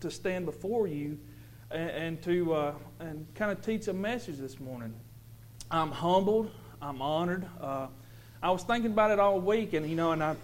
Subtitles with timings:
[0.00, 1.18] to stand before you
[1.70, 4.94] and, and to uh, and kind of teach a message this morning.
[5.70, 6.50] I'm humbled.
[6.80, 7.46] I'm honored.
[7.60, 7.88] Uh,
[8.42, 10.36] I was thinking about it all week, and you know, and I,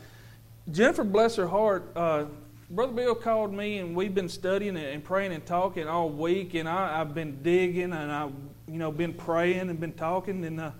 [0.70, 2.24] Jennifer, bless her heart, uh,
[2.70, 6.68] Brother Bill called me, and we've been studying and praying and talking all week, and
[6.68, 8.32] I, have been digging, and I've
[8.66, 10.70] you know been praying and been talking, and uh,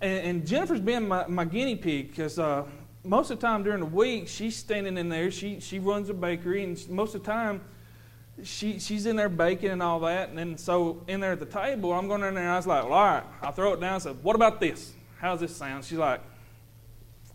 [0.00, 2.64] and, and, Jennifer's been my, my guinea pig because uh,
[3.04, 5.30] most of the time during the week she's standing in there.
[5.30, 7.62] She she runs a bakery, and most of the time
[8.44, 10.28] she she's in there baking and all that.
[10.28, 12.44] And then so in there at the table, I'm going in there.
[12.44, 13.94] and I was like, well, all right, I'll throw it down.
[13.94, 14.92] I said, what about this?
[15.18, 15.84] How's this sound?
[15.84, 16.20] She's like,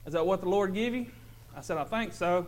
[0.06, 1.08] is that what the Lord give you?
[1.56, 2.48] I said, I think so.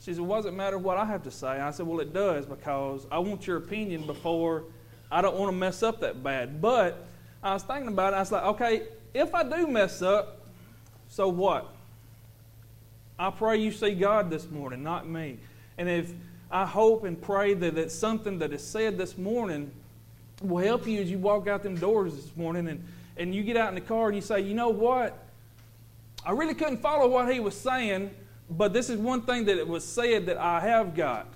[0.00, 1.48] She said, well, does it matter what I have to say?
[1.48, 4.64] I said, well, it does because I want your opinion before
[5.10, 6.60] I don't want to mess up that bad.
[6.60, 7.06] But
[7.42, 8.16] I was thinking about it.
[8.16, 8.82] I was like, okay,
[9.14, 10.46] if I do mess up,
[11.08, 11.74] so what?
[13.18, 15.38] I pray you see God this morning, not me.
[15.76, 16.12] And if
[16.50, 19.70] I hope and pray that it's something that is said this morning
[20.42, 22.82] will help you as you walk out them doors this morning and,
[23.16, 25.18] and you get out in the car and you say, you know what?
[26.24, 28.10] I really couldn't follow what he was saying,
[28.50, 31.26] but this is one thing that it was said that I have got.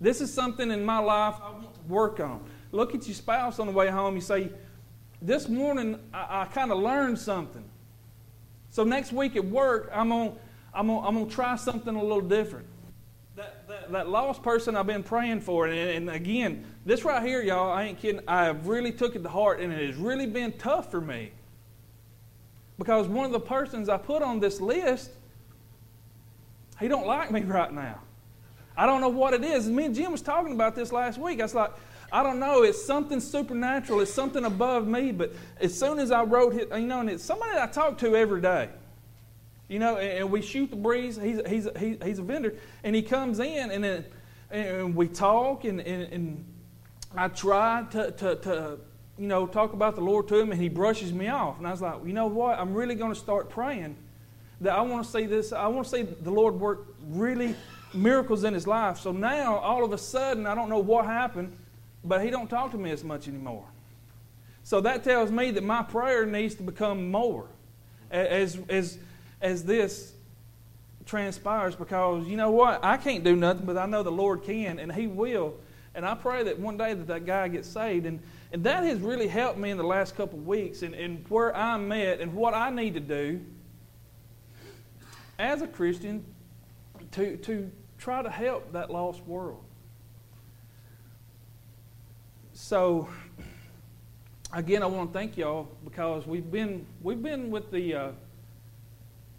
[0.00, 2.44] This is something in my life I want to work on.
[2.72, 4.14] Look at your spouse on the way home.
[4.14, 4.50] You say,
[5.20, 7.64] This morning I, I kind of learned something.
[8.70, 10.36] So next week at work, I'm going
[10.74, 12.66] I'm gonna, I'm gonna try something a little different.
[13.90, 17.84] That, lost person I've been praying for, and, and again, this right here, y'all, I
[17.84, 18.20] ain't kidding.
[18.26, 21.32] I have really took it to heart, and it has really been tough for me.
[22.78, 25.10] Because one of the persons I put on this list,
[26.80, 28.00] he don't like me right now.
[28.76, 29.68] I don't know what it is.
[29.68, 31.40] Me and Jim was talking about this last week.
[31.40, 31.70] I was like,
[32.12, 32.62] I don't know.
[32.62, 34.00] It's something supernatural.
[34.00, 35.12] It's something above me.
[35.12, 38.16] But as soon as I wrote it, you know, and it's somebody I talk to
[38.16, 38.68] every day.
[39.74, 41.18] You know, and, we shoot the breeze.
[41.20, 42.54] He's, he's, he's, he's a vendor.
[42.84, 44.04] And he comes in, and, then,
[44.48, 46.44] and we talk, and, and, and
[47.16, 48.78] I try to, to, to
[49.18, 51.58] you know, talk about the Lord to him, and he brushes me off.
[51.58, 52.56] And I was like, you know what?
[52.56, 53.96] I'm really going to start praying
[54.60, 55.52] that I want to see this.
[55.52, 57.56] I want to see the Lord work really
[57.92, 59.00] miracles in his life.
[59.00, 61.52] So now, all of a sudden, I don't know what happened,
[62.04, 63.66] but he don't talk to me as much anymore.
[64.62, 67.48] So that tells me that my prayer needs to become more
[68.12, 68.98] as as
[69.40, 70.12] as this
[71.06, 71.76] transpires.
[71.76, 74.92] Because you know what, I can't do nothing, but I know the Lord can, and
[74.92, 75.54] He will.
[75.94, 78.04] And I pray that one day that that guy gets saved.
[78.06, 78.20] And,
[78.52, 81.54] and that has really helped me in the last couple of weeks and, and where
[81.56, 83.40] I'm at and what I need to do
[85.38, 86.24] as a Christian
[87.12, 89.62] to, to try to help that lost world.
[92.52, 93.08] So,
[94.52, 98.10] again, I want to thank y'all because we've been, we've been with the, uh,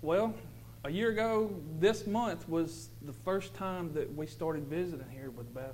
[0.05, 0.35] well,
[0.83, 1.49] a year ago,
[1.79, 5.73] this month was the first time that we started visiting here with Bethel.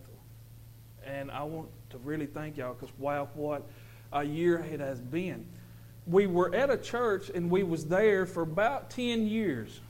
[1.06, 3.64] And I want to really thank y'all because wow, what
[4.14, 5.46] a year it has been.
[6.08, 9.82] We were at a church and we was there for about 10 years.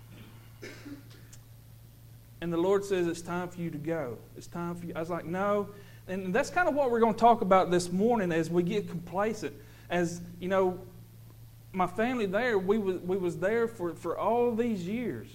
[2.42, 4.18] And the Lord says, It's time for you to go.
[4.36, 4.94] It's time for you.
[4.96, 5.70] I was like, No.
[6.08, 8.90] And that's kind of what we're going to talk about this morning as we get
[8.90, 9.54] complacent.
[9.92, 10.80] As, you know,
[11.74, 15.28] my family there, we was, we was there for, for all these years.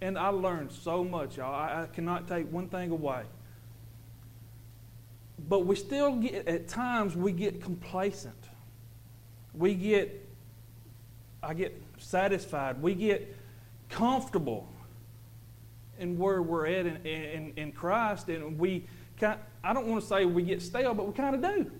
[0.00, 1.54] And I learned so much, y'all.
[1.54, 3.22] I, I cannot take one thing away.
[5.48, 8.34] But we still get, at times, we get complacent.
[9.54, 10.28] We get,
[11.42, 12.82] I get satisfied.
[12.82, 13.36] We get
[13.88, 14.68] comfortable
[15.98, 18.28] in where we're at in, in, in Christ.
[18.28, 18.86] And we,
[19.18, 21.70] kind, I don't want to say we get stale, but we kind of do.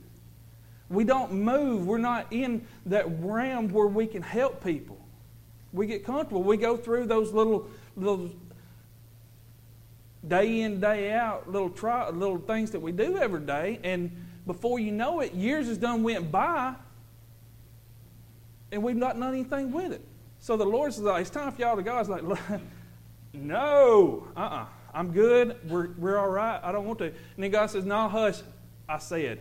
[0.93, 1.87] We don't move.
[1.87, 4.99] We're not in that realm where we can help people.
[5.73, 6.43] We get comfortable.
[6.43, 7.67] We go through those little,
[7.97, 8.31] little
[10.27, 14.11] day in, day out little try, little things that we do every day, and
[14.47, 16.75] before you know it, years has done went by,
[18.71, 20.05] and we've not done anything with it.
[20.41, 22.23] So the Lord says, "It's time for y'all to go." I was like,
[23.33, 25.57] "No, uh-uh, I'm good.
[25.69, 26.61] We're we're all right.
[26.63, 28.43] I don't want to." And then God says, "No, hush."
[28.89, 29.41] I said,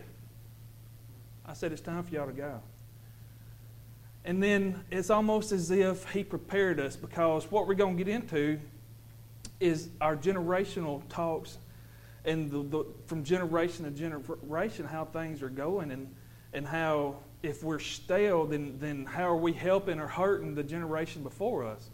[1.51, 2.62] "I said it's time for y'all to go."
[4.24, 8.13] And then it's almost as if He prepared us because what we're going to get
[8.13, 8.59] into
[9.59, 11.57] is our generational talks
[12.25, 16.13] and the, the, from generation to generation how things are going and,
[16.53, 21.24] and how if we're stale then, then how are we helping or hurting the generation
[21.24, 21.89] before us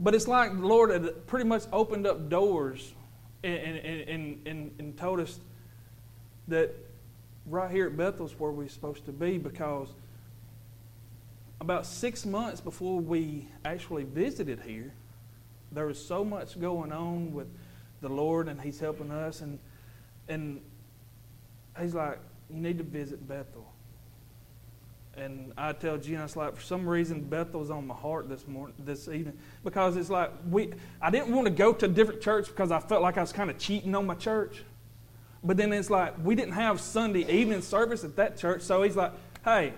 [0.00, 2.92] but it's like the lord had pretty much opened up doors
[3.44, 5.38] and, and, and, and, told us
[6.48, 6.74] that
[7.46, 9.88] right here at bethel's where we're supposed to be because
[11.60, 14.92] about six months before we actually visited here
[15.74, 17.48] there was so much going on with
[18.00, 19.40] the Lord and He's helping us.
[19.40, 19.58] And,
[20.28, 20.60] and
[21.80, 22.18] He's like,
[22.48, 23.66] You need to visit Bethel.
[25.16, 28.74] And I tell Gina, it's like for some reason Bethel's on my heart this morning,
[28.78, 30.72] this evening, because it's like we.
[31.00, 33.32] I didn't want to go to a different church because I felt like I was
[33.32, 34.64] kind of cheating on my church.
[35.44, 38.96] But then it's like we didn't have Sunday evening service at that church, so he's
[38.96, 39.12] like,
[39.44, 39.74] "Hey,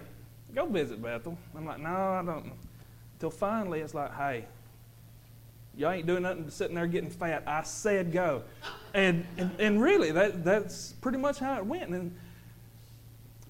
[0.54, 2.52] go visit Bethel." I'm like, "No, I don't."
[3.18, 4.44] Till finally, it's like, "Hey,
[5.76, 8.44] y'all ain't doing nothing but sitting there getting fat." I said go,
[8.94, 11.90] and and, and really, that that's pretty much how it went.
[11.90, 12.14] And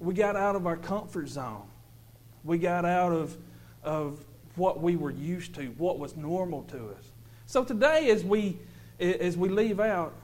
[0.01, 1.63] we got out of our comfort zone.
[2.45, 3.37] We got out of,
[3.83, 4.25] of
[4.57, 7.13] what we were used to, what was normal to us.
[7.47, 8.59] So today, as we,
[8.99, 10.15] as we leave out,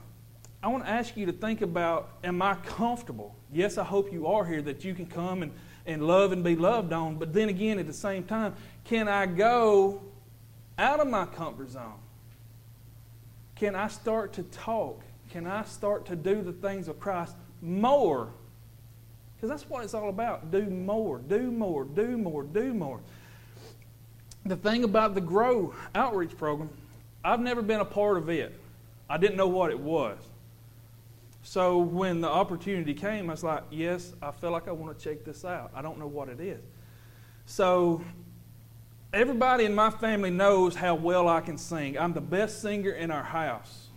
[0.63, 3.35] I want to ask you to think about Am I comfortable?
[3.51, 5.51] Yes, I hope you are here, that you can come and,
[5.85, 7.17] and love and be loved on.
[7.17, 8.55] But then again, at the same time,
[8.85, 10.01] can I go
[10.79, 11.99] out of my comfort zone?
[13.55, 15.01] Can I start to talk?
[15.29, 18.29] Can I start to do the things of Christ more
[19.43, 20.51] because that's what it's all about.
[20.51, 23.01] Do more, do more, do more, do more.
[24.45, 26.69] The thing about the Grow outreach program,
[27.25, 28.57] I've never been a part of it.
[29.09, 30.17] I didn't know what it was.
[31.43, 35.03] So when the opportunity came, I was like, yes, I feel like I want to
[35.03, 35.71] check this out.
[35.75, 36.61] I don't know what it is.
[37.45, 38.01] So
[39.11, 41.99] everybody in my family knows how well I can sing.
[41.99, 43.89] I'm the best singer in our house.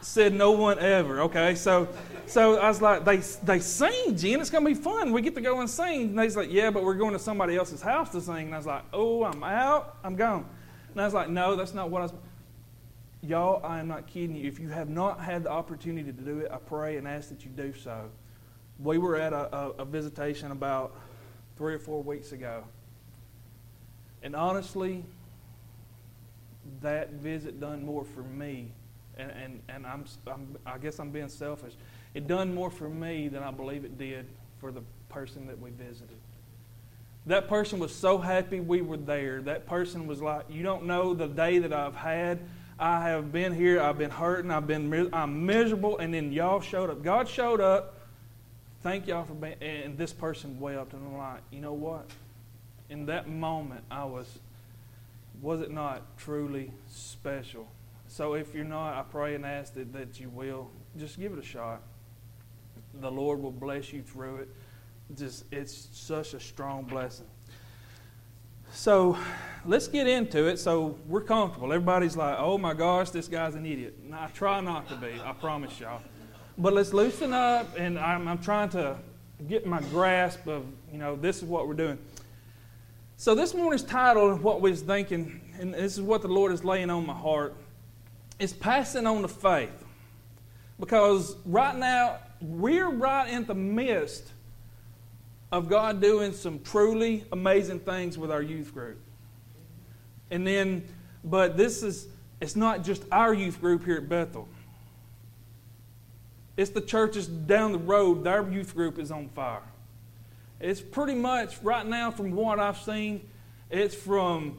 [0.00, 1.22] Said no one ever.
[1.22, 1.88] Okay, so
[2.26, 4.40] so I was like, they, they sing, Jen.
[4.40, 5.12] It's to be fun.
[5.12, 6.10] We get to go and sing.
[6.10, 8.46] And he's like, yeah, but we're going to somebody else's house to sing.
[8.46, 9.98] And I was like, oh, I'm out.
[10.02, 10.46] I'm gone.
[10.92, 12.14] And I was like, no, that's not what I was.
[13.22, 14.48] Y'all, I am not kidding you.
[14.48, 17.44] If you have not had the opportunity to do it, I pray and ask that
[17.44, 18.10] you do so.
[18.80, 20.96] We were at a, a, a visitation about
[21.56, 22.64] three or four weeks ago.
[24.24, 25.04] And honestly,
[26.80, 28.72] that visit done more for me.
[29.16, 31.74] And, and, and I'm, I'm, I guess I'm being selfish
[32.14, 34.26] it done more for me than I believe it did
[34.60, 36.16] for the person that we visited.
[37.26, 39.40] That person was so happy we were there.
[39.42, 42.40] That person was like, You don't know the day that I've had.
[42.78, 43.80] I have been here.
[43.80, 44.50] I've been hurting.
[44.50, 45.98] I've been I'm miserable.
[45.98, 47.02] And then y'all showed up.
[47.02, 48.00] God showed up.
[48.82, 49.54] Thank y'all for being.
[49.60, 50.92] And this person wept.
[50.92, 52.06] And I'm like, You know what?
[52.90, 54.38] In that moment, I was,
[55.40, 57.66] was it not truly special?
[58.08, 60.70] So if you're not, I pray and ask that, that you will.
[60.98, 61.80] Just give it a shot
[63.00, 64.48] the Lord will bless you through it.
[65.16, 67.26] Just it's such a strong blessing.
[68.74, 69.18] So
[69.66, 70.58] let's get into it.
[70.58, 71.72] So we're comfortable.
[71.72, 75.12] Everybody's like, "Oh my gosh, this guy's an idiot." And I try not to be.
[75.22, 76.00] I promise y'all.
[76.56, 78.96] But let's loosen up, and I'm, I'm trying to
[79.48, 81.98] get my grasp of you know this is what we're doing.
[83.18, 86.64] So this morning's title, what we was thinking, and this is what the Lord is
[86.64, 87.54] laying on my heart,
[88.38, 89.84] is passing on the faith.
[90.80, 94.32] Because right now we're right in the midst
[95.52, 98.98] of God doing some truly amazing things with our youth group.
[100.30, 100.84] And then,
[101.22, 102.08] but this is,
[102.40, 104.48] it's not just our youth group here at Bethel.
[106.56, 109.62] It's the churches down the road, their youth group is on fire.
[110.58, 113.28] It's pretty much, right now, from what I've seen,
[113.70, 114.56] it's from,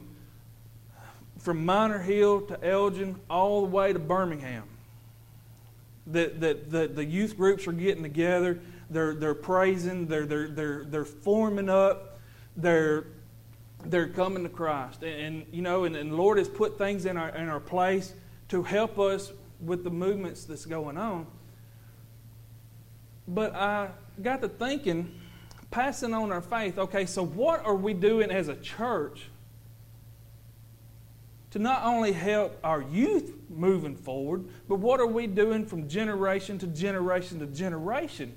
[1.38, 4.64] from Minor Hill to Elgin all the way to Birmingham
[6.08, 8.60] that, that, that the youth groups are getting together.
[8.90, 12.20] They're, they're praising, they're, they're, they're, they're forming up,
[12.56, 13.06] they're,
[13.84, 15.02] they're coming to Christ.
[15.02, 17.60] And, and you know, and, and the Lord has put things in our, in our
[17.60, 18.14] place
[18.48, 21.26] to help us with the movements that's going on.
[23.26, 23.88] But I
[24.22, 25.18] got to thinking,
[25.70, 29.28] passing on our faith, okay, so what are we doing as a church
[31.50, 36.58] to not only help our youth moving forward, but what are we doing from generation
[36.58, 38.36] to generation to generation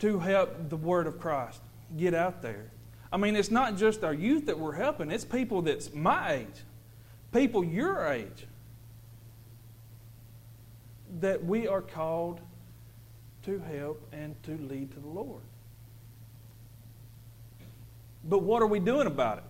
[0.00, 1.60] to help the Word of Christ
[1.96, 2.70] get out there?
[3.12, 6.62] I mean, it's not just our youth that we're helping, it's people that's my age,
[7.32, 8.46] people your age,
[11.20, 12.40] that we are called
[13.44, 15.42] to help and to lead to the Lord.
[18.24, 19.44] But what are we doing about it?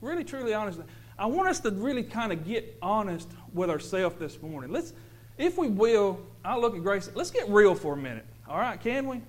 [0.00, 0.84] Really, truly, honestly.
[1.18, 4.70] I want us to really kind of get honest with ourselves this morning.
[4.70, 4.92] Let's,
[5.38, 7.10] if we will, I'll look at Grace.
[7.14, 8.26] Let's get real for a minute.
[8.48, 9.20] All right, can we?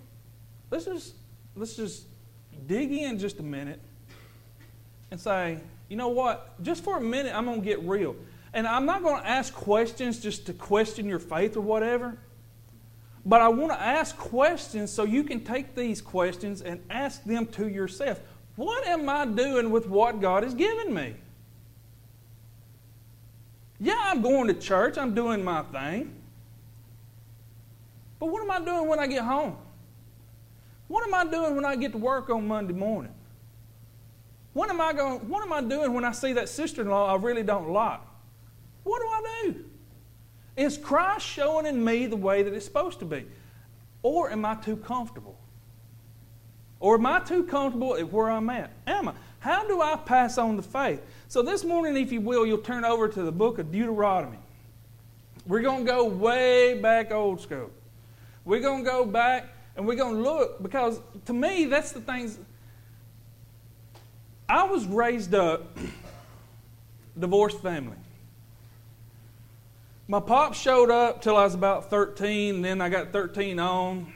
[0.70, 1.14] Let's just
[1.56, 2.06] let's just
[2.68, 3.80] dig in just a minute
[5.12, 6.62] and say, you know what?
[6.64, 8.16] Just for a minute, I'm going to get real.
[8.54, 12.18] And I'm not going to ask questions just to question your faith or whatever.
[13.26, 17.48] But I want to ask questions so you can take these questions and ask them
[17.48, 18.20] to yourself.
[18.56, 21.16] What am I doing with what God has given me?
[23.80, 26.16] Yeah, I'm going to church, I'm doing my thing.
[28.20, 29.58] But what am I doing when I get home?
[30.88, 33.14] What am I doing when I get to work on Monday morning?
[34.54, 37.44] What am I going what am I doing when I see that sister-in-law I really
[37.44, 38.00] don't like?
[38.84, 39.66] What do I do?
[40.56, 43.26] Is Christ showing in me the way that it's supposed to be?
[44.02, 45.38] Or am I too comfortable?
[46.80, 48.72] Or am I too comfortable at where I'm at?
[48.86, 49.14] Am I?
[49.40, 51.02] How do I pass on the faith?
[51.28, 54.38] So this morning, if you will, you'll turn over to the book of Deuteronomy.
[55.46, 57.72] We're going to go way back old school.
[58.46, 62.02] We're going to go back and we're going to look because to me, that's the
[62.02, 62.38] things.
[64.48, 65.78] I was raised up
[67.20, 67.98] divorced family.
[70.08, 74.14] My pop showed up till I was about 13, and then I got 13 on.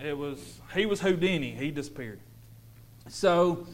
[0.00, 1.50] It was he was Houdini.
[1.50, 2.20] He disappeared.
[3.08, 3.66] So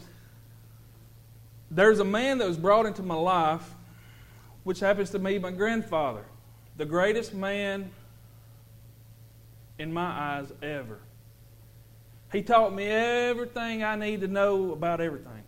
[1.70, 3.74] there's a man that was brought into my life,
[4.64, 6.24] which happens to be my grandfather,
[6.78, 7.90] the greatest man
[9.80, 10.98] in my eyes ever.
[12.32, 15.42] He taught me everything I need to know about everything.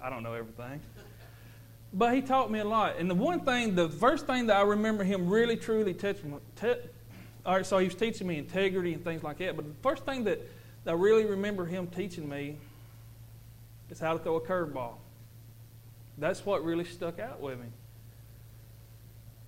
[0.00, 0.80] I don't know everything.
[1.92, 2.96] But he taught me a lot.
[2.98, 6.74] And the one thing, the first thing that I remember him really, truly teaching, te-
[7.44, 9.56] all right, so he was teaching me integrity and things like that.
[9.56, 10.40] But the first thing that,
[10.84, 12.56] that I really remember him teaching me
[13.90, 14.94] is how to throw a curveball.
[16.16, 17.66] That's what really stuck out with me.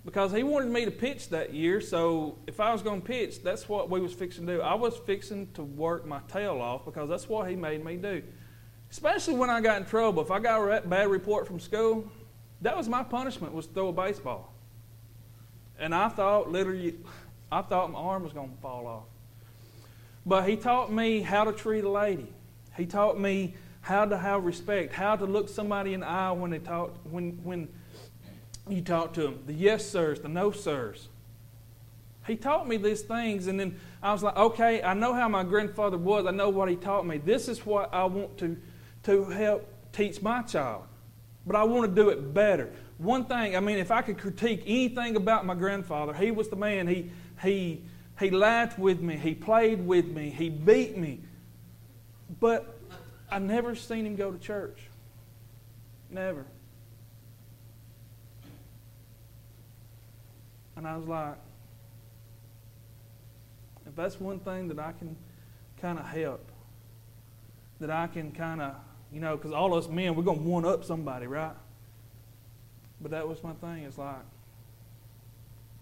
[0.05, 3.43] Because he wanted me to pitch that year, so if I was going to pitch,
[3.43, 4.61] that's what we was fixing to do.
[4.61, 8.23] I was fixing to work my tail off because that's what he made me do.
[8.91, 10.23] Especially when I got in trouble.
[10.23, 12.11] If I got a bad report from school,
[12.61, 14.53] that was my punishment was throw a baseball.
[15.79, 16.97] And I thought literally
[17.51, 19.05] I thought my arm was going to fall off.
[20.27, 22.33] But he taught me how to treat a lady.
[22.77, 26.51] He taught me how to have respect, how to look somebody in the eye when
[26.51, 27.69] they talk when when
[28.69, 29.43] you talk to them.
[29.47, 31.09] The yes sirs, the no sirs.
[32.27, 35.45] He taught me these things, and then I was like, okay, I know how my
[35.45, 36.25] grandfather was.
[36.27, 37.19] I know what he taught me.
[37.19, 38.57] This is what I want to,
[39.05, 40.85] to help teach my child
[41.47, 42.71] but I want to do it better.
[42.99, 46.57] One thing, I mean, if I could critique anything about my grandfather, he was the
[46.57, 46.87] man.
[46.87, 47.11] He,
[47.43, 47.83] he,
[48.19, 51.21] he laughed with me, he played with me, he beat me.
[52.41, 52.79] But
[53.31, 54.79] I never seen him go to church.
[56.11, 56.47] Never.
[60.77, 61.37] And I was like,
[63.87, 65.17] if that's one thing that I can
[65.81, 66.51] kind of help,
[67.81, 68.75] that I can kind of
[69.15, 71.55] you know, because all us men, we're going to one up somebody, right?
[73.01, 73.85] But that was my thing.
[73.85, 74.17] It's like,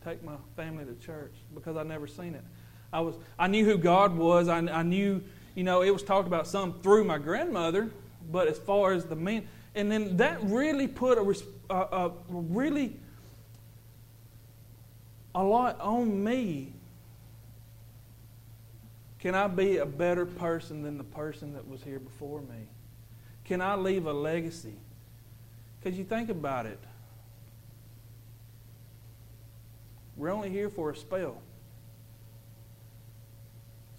[0.04, 2.44] take my family to church because I never seen it.
[2.92, 4.48] I was, I knew who God was.
[4.48, 5.22] I, I knew,
[5.54, 7.90] you know, it was talked about some through my grandmother,
[8.30, 12.96] but as far as the men, and then that really put a, a, a really
[15.34, 16.72] a lot on me.
[19.18, 22.66] Can I be a better person than the person that was here before me?
[23.44, 24.74] Can I leave a legacy?
[25.78, 26.78] Because you think about it.
[30.16, 31.38] We're only here for a spell.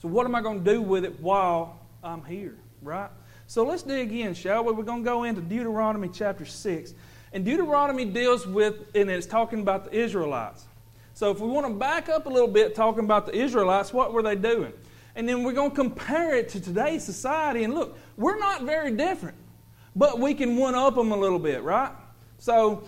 [0.02, 3.10] So, what am I going to do with it while I'm here, right?
[3.48, 4.74] So, let's dig in, shall we?
[4.74, 6.94] We're going to go into Deuteronomy chapter 6.
[7.32, 10.66] And Deuteronomy deals with, and it's talking about the Israelites.
[11.14, 14.14] So, if we want to back up a little bit, talking about the Israelites, what
[14.14, 14.74] were they doing?
[15.16, 17.64] And then we're going to compare it to today's society.
[17.64, 19.38] And look, we're not very different,
[19.96, 21.92] but we can one up them a little bit, right?
[22.40, 22.84] So,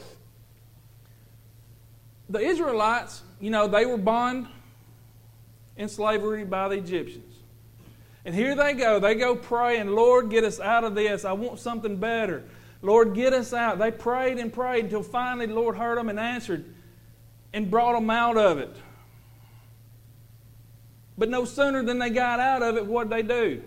[2.28, 4.48] the Israelites, you know, they were bond
[5.78, 7.36] in slavery by the Egyptians.
[8.26, 9.00] And here they go.
[9.00, 11.26] They go praying, Lord, get us out of this.
[11.26, 12.44] I want something better.
[12.82, 13.78] Lord, get us out.
[13.78, 16.66] They prayed and prayed until finally the Lord heard them and answered
[17.56, 18.76] and brought them out of it.
[21.18, 23.64] But no sooner than they got out of it, what did they do?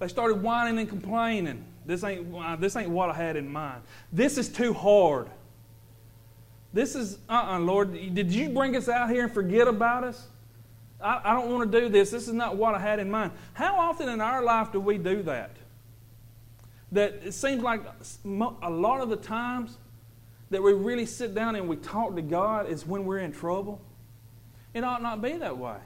[0.00, 1.64] They started whining and complaining.
[1.86, 3.82] This ain't, uh, this ain't what I had in mind.
[4.12, 5.28] This is too hard.
[6.72, 10.02] This is, uh uh-uh, uh Lord, did you bring us out here and forget about
[10.02, 10.26] us?
[11.00, 12.10] I, I don't want to do this.
[12.10, 13.30] This is not what I had in mind.
[13.52, 15.52] How often in our life do we do that?
[16.90, 17.82] That it seems like
[18.24, 19.78] a lot of the times
[20.52, 23.80] that we really sit down and we talk to God is when we're in trouble.
[24.74, 25.78] It ought not be that way.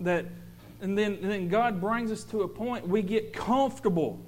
[0.00, 0.24] That,
[0.80, 4.18] and then, and then God brings us to a point we get comfortable.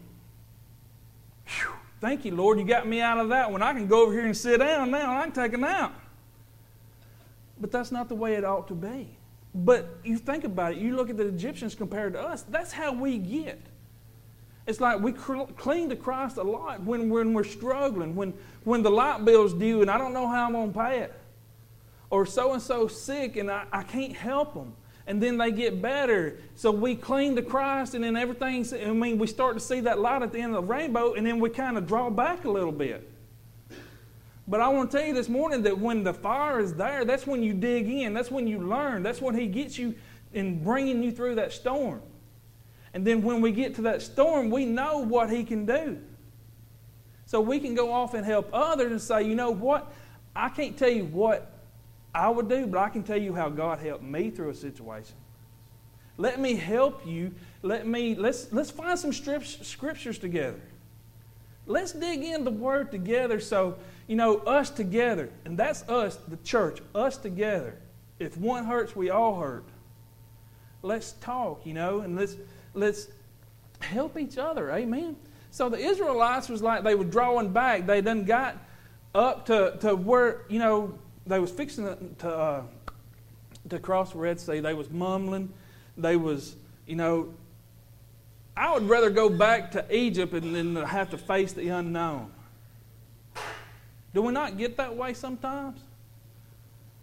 [1.46, 2.58] Whew, thank you, Lord.
[2.58, 3.62] You got me out of that one.
[3.62, 5.18] I can go over here and sit down now.
[5.18, 5.98] I can take a nap.
[7.58, 9.08] But that's not the way it ought to be.
[9.54, 10.78] But you think about it.
[10.78, 12.42] You look at the Egyptians compared to us.
[12.42, 13.60] That's how we get.
[14.66, 18.32] It's like we cling to Christ a lot when, when we're struggling, when,
[18.64, 21.12] when the light bill's due and I don't know how I'm going to pay it.
[22.08, 24.74] Or so and so sick and I, I can't help them.
[25.06, 26.38] And then they get better.
[26.54, 29.98] So we cling to Christ and then everything's, I mean, we start to see that
[29.98, 32.50] light at the end of the rainbow and then we kind of draw back a
[32.50, 33.10] little bit.
[34.48, 37.26] But I want to tell you this morning that when the fire is there, that's
[37.26, 38.14] when you dig in.
[38.14, 39.02] That's when you learn.
[39.02, 39.94] That's when He gets you
[40.32, 42.00] in bringing you through that storm.
[42.94, 45.98] And then when we get to that storm, we know what He can do.
[47.26, 49.92] So we can go off and help others and say, you know what?
[50.36, 51.52] I can't tell you what
[52.14, 55.16] I would do, but I can tell you how God helped me through a situation.
[56.16, 57.34] Let me help you.
[57.62, 60.60] Let me let's let's find some scriptures together.
[61.66, 66.36] Let's dig in the word together so you know us together, and that's us, the
[66.38, 67.74] church, us together.
[68.20, 69.64] If one hurts, we all hurt.
[70.82, 72.36] Let's talk, you know, and let's
[72.74, 73.08] let's
[73.80, 74.70] help each other.
[74.70, 75.16] Amen.
[75.50, 77.86] So the Israelites was like they were drawing back.
[77.86, 78.58] They done got
[79.14, 82.62] up to, to where, you know, they was fixing to, to, uh,
[83.68, 84.60] to cross the Red Sea.
[84.60, 85.52] They was mumbling.
[85.96, 87.32] They was, you know,
[88.56, 92.30] I would rather go back to Egypt and then have to face the unknown.
[94.12, 95.80] Do we not get that way sometimes?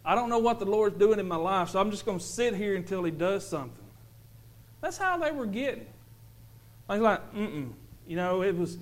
[0.03, 2.23] I don't know what the Lord's doing in my life, so I'm just going to
[2.23, 3.80] sit here until He does something.
[4.81, 5.85] That's how they were getting.
[6.89, 7.71] Was like, mm-mm.
[8.07, 8.77] You know, it was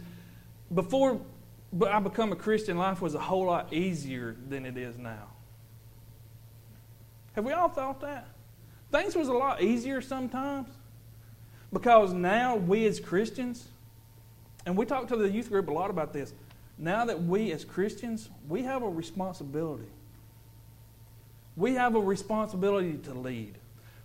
[0.73, 1.19] before
[1.87, 5.27] I become a Christian, life was a whole lot easier than it is now.
[7.33, 8.27] Have we all thought that?
[8.91, 10.67] Things was a lot easier sometimes
[11.71, 13.67] because now we as Christians,
[14.65, 16.33] and we talk to the youth group a lot about this,
[16.77, 19.89] now that we as Christians, we have a responsibility.
[21.55, 23.55] We have a responsibility to lead.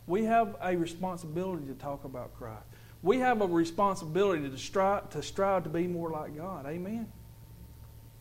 [0.07, 2.65] We have a responsibility to talk about Christ.
[3.03, 6.67] We have a responsibility to strive, to strive to be more like God.
[6.67, 7.11] Amen?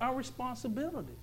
[0.02, 1.16] Our responsibility.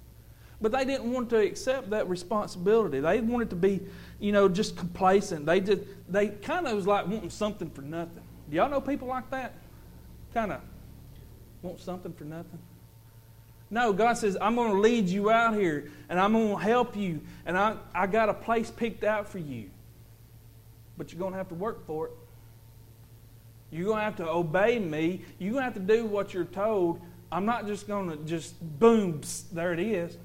[0.63, 3.01] But they didn't want to accept that responsibility.
[3.01, 3.81] They wanted to be,
[4.19, 5.47] you know, just complacent.
[5.47, 8.23] They just they kind of was like wanting something for nothing.
[8.51, 9.55] Do y'all know people like that?
[10.35, 10.61] Kind of
[11.63, 12.59] want something for nothing.
[13.71, 16.97] No, God says, I'm going to lead you out here and I'm going to help
[16.97, 19.71] you and I, I got a place picked out for you
[21.01, 22.13] but you're going to have to work for it.
[23.71, 25.23] You're going to have to obey me.
[25.39, 27.01] You're going to have to do what you're told.
[27.33, 30.19] I'm not just going to just boom, there it is.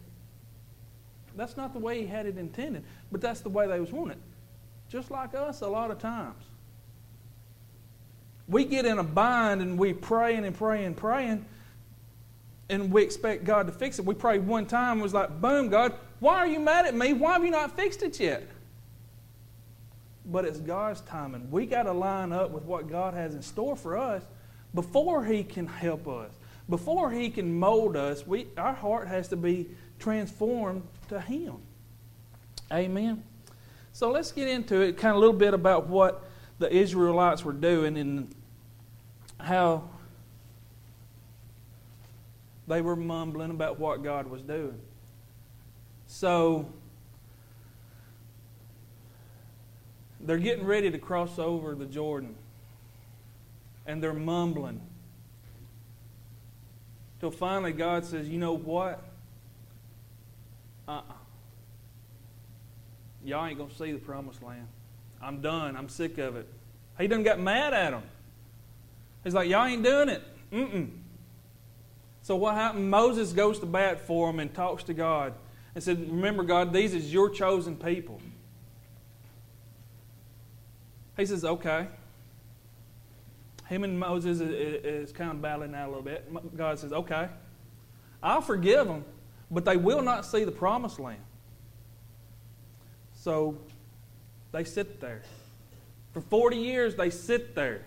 [1.37, 4.19] That's not the way he had it intended, but that's the way they was wanting.
[4.89, 6.43] Just like us a lot of times.
[8.49, 11.45] We get in a bind and we praying and praying and praying,
[12.67, 14.03] and we expect God to fix it.
[14.03, 17.13] We pray one time and was like, boom, God, why are you mad at me?
[17.13, 18.45] Why have you not fixed it yet?
[20.25, 21.49] But it's God's timing.
[21.51, 24.23] We got to line up with what God has in store for us
[24.73, 26.31] before He can help us.
[26.69, 29.67] Before He can mold us, we, our heart has to be
[29.99, 31.57] transformed to Him.
[32.71, 33.23] Amen.
[33.93, 36.23] So let's get into it, kind of a little bit about what
[36.59, 38.33] the Israelites were doing and
[39.39, 39.89] how
[42.67, 44.79] they were mumbling about what God was doing.
[46.07, 46.67] So,
[50.25, 52.35] They're getting ready to cross over the Jordan.
[53.85, 54.81] And they're mumbling.
[57.19, 59.03] Till finally God says, You know what?
[60.87, 61.13] Uh uh-uh.
[63.23, 64.67] Y'all ain't going to see the promised land.
[65.21, 65.75] I'm done.
[65.75, 66.47] I'm sick of it.
[66.99, 68.03] He done got mad at them.
[69.23, 70.23] He's like, Y'all ain't doing it.
[70.51, 70.89] Mm-mm.
[72.23, 72.89] So what happened?
[72.89, 75.33] Moses goes to bat for them and talks to God
[75.75, 78.19] and said, Remember, God, these is your chosen people.
[81.17, 81.87] He says, okay.
[83.67, 86.55] Him and Moses is kind of battling that a little bit.
[86.55, 87.29] God says, okay,
[88.21, 89.03] I'll forgive them,
[89.49, 91.21] but they will not see the promised land.
[93.15, 93.57] So
[94.51, 95.23] they sit there.
[96.13, 97.81] For 40 years, they sit there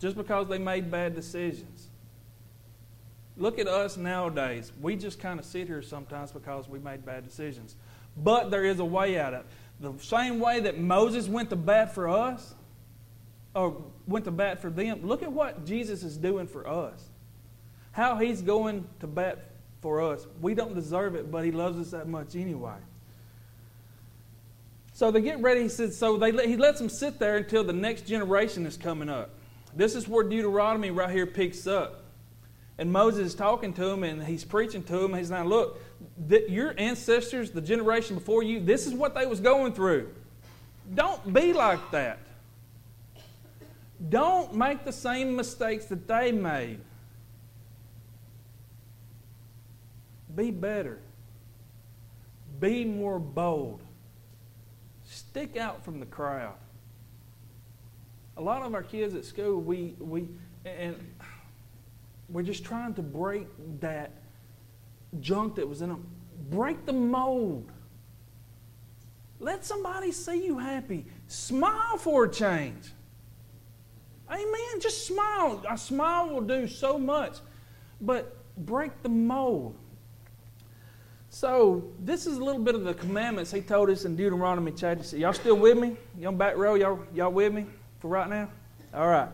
[0.00, 1.88] just because they made bad decisions.
[3.36, 4.72] Look at us nowadays.
[4.80, 7.76] We just kind of sit here sometimes because we made bad decisions.
[8.16, 9.46] But there is a way out of it.
[9.80, 12.54] The same way that Moses went to bat for us,
[13.54, 17.08] or went to bat for them, look at what Jesus is doing for us.
[17.92, 20.26] How he's going to bat for us.
[20.40, 22.76] We don't deserve it, but he loves us that much anyway.
[24.92, 25.62] So they get ready.
[25.62, 29.08] He says, so they, he lets them sit there until the next generation is coming
[29.08, 29.30] up.
[29.74, 32.02] This is where Deuteronomy right here picks up.
[32.78, 35.14] And Moses is talking to him and he's preaching to him.
[35.14, 35.80] He's like, look,
[36.28, 40.10] that your ancestors, the generation before you, this is what they was going through.
[40.94, 42.18] Don't be like that.
[44.08, 46.80] Don't make the same mistakes that they made.
[50.34, 50.98] Be better.
[52.60, 53.82] Be more bold.
[55.04, 56.56] Stick out from the crowd.
[58.36, 60.28] A lot of our kids at school, we, we
[60.66, 60.96] and
[62.28, 63.46] we're just trying to break
[63.80, 64.10] that
[65.20, 66.06] junk that was in them.
[66.50, 67.70] Break the mold.
[69.38, 71.06] Let somebody see you happy.
[71.26, 72.92] Smile for a change.
[74.30, 74.80] Amen.
[74.80, 75.62] Just smile.
[75.68, 77.38] A smile will do so much.
[78.00, 79.76] But break the mold.
[81.28, 85.04] So, this is a little bit of the commandments he told us in Deuteronomy chapter
[85.04, 85.20] 6.
[85.20, 85.96] Y'all still with me?
[86.18, 86.76] Y'all back row?
[86.76, 87.66] Y'all, y'all with me
[87.98, 88.48] for right now?
[88.94, 89.28] All right.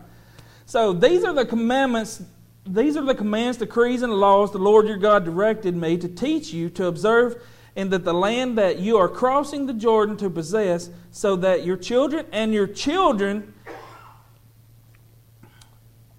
[0.65, 2.23] So, these are the commandments.
[2.65, 6.53] These are the commands, decrees, and laws the Lord your God directed me to teach
[6.53, 7.41] you to observe
[7.75, 11.75] in that the land that you are crossing the Jordan to possess, so that your
[11.75, 13.53] children and your children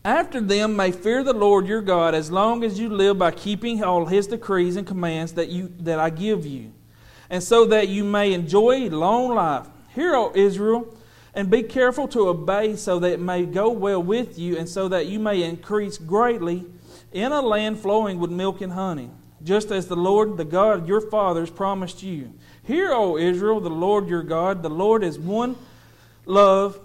[0.04, 3.82] after them may fear the Lord your God as long as you live by keeping
[3.82, 6.72] all his decrees and commands that, you, that I give you,
[7.30, 9.66] and so that you may enjoy long life.
[9.94, 10.93] Hear, O Israel,
[11.34, 14.88] and be careful to obey so that it may go well with you, and so
[14.88, 16.64] that you may increase greatly
[17.12, 19.10] in a land flowing with milk and honey,
[19.42, 22.32] just as the Lord, the God your fathers, promised you.
[22.62, 25.56] Hear, O Israel, the Lord your God, the Lord is one
[26.26, 26.80] love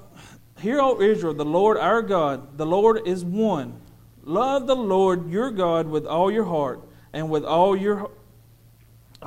[0.62, 3.80] Hear, O Israel, the Lord our God, the Lord is one.
[4.24, 6.82] Love the Lord your God with all your heart
[7.14, 8.12] and with all your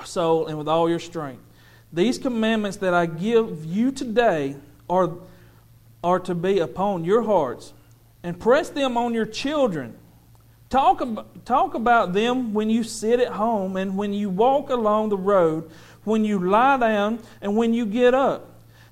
[0.05, 1.43] soul and with all your strength.
[1.93, 4.57] These commandments that I give you today
[4.93, 5.11] are,
[6.05, 7.73] are to be upon your hearts,
[8.23, 9.97] and press them on your children.
[10.69, 15.09] Talk, about, talk about them when you sit at home and when you walk along
[15.09, 15.71] the road,
[16.05, 18.49] when you lie down and when you get up.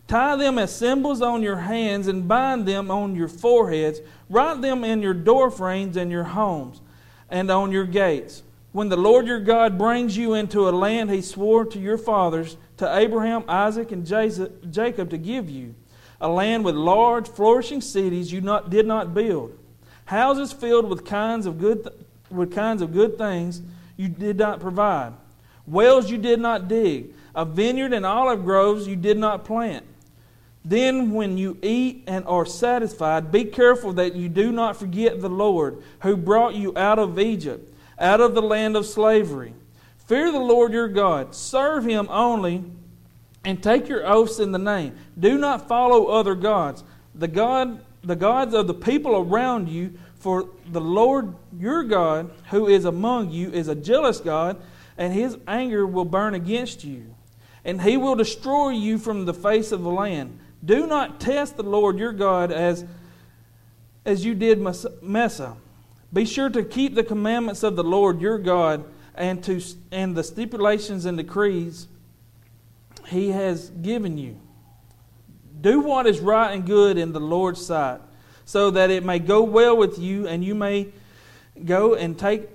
[0.07, 4.01] Tie them as symbols on your hands and bind them on your foreheads.
[4.29, 6.81] Write them in your door frames and your homes
[7.29, 8.43] and on your gates.
[8.73, 12.57] When the Lord your God brings you into a land he swore to your fathers,
[12.79, 15.75] to Abraham, Isaac, and Jacob to give you,
[16.21, 19.57] a land with large, flourishing cities you not, did not build,
[20.05, 21.89] houses filled with kinds of good,
[22.31, 23.63] with kinds of good things
[23.97, 25.13] you did not provide,
[25.67, 29.85] wells you did not dig, a vineyard and olive groves you did not plant.
[30.63, 35.31] Then, when you eat and are satisfied, be careful that you do not forget the
[35.31, 39.55] Lord who brought you out of Egypt, out of the land of slavery.
[40.07, 42.65] Fear the Lord your God, serve him only,
[43.45, 44.95] and take your oaths in the name.
[45.19, 50.51] Do not follow other gods, the, God, the gods of the people around you, for
[50.71, 54.61] the Lord your God, who is among you, is a jealous God,
[54.99, 57.15] and his anger will burn against you.
[57.65, 60.39] And he will destroy you from the face of the land.
[60.63, 62.85] Do not test the Lord your God as,
[64.05, 64.61] as you did
[65.03, 65.57] Massah.
[66.13, 70.25] Be sure to keep the commandments of the Lord your God and, to, and the
[70.25, 71.87] stipulations and decrees
[73.07, 74.41] he has given you.
[75.61, 78.01] Do what is right and good in the Lord's sight,
[78.45, 80.89] so that it may go well with you and you may
[81.65, 82.49] go and take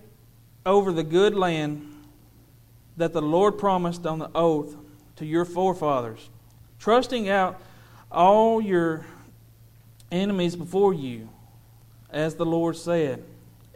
[0.65, 1.91] over the good land
[2.97, 4.75] that the Lord promised on the oath
[5.17, 6.29] to your forefathers,
[6.79, 7.61] trusting out
[8.11, 9.05] all your
[10.11, 11.29] enemies before you,
[12.09, 13.23] as the Lord said.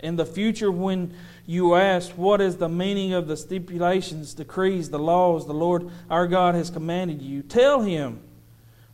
[0.02, 1.14] In the future, when
[1.50, 6.28] you ask, What is the meaning of the stipulations, decrees, the laws the Lord our
[6.28, 7.42] God has commanded you?
[7.42, 8.20] Tell him,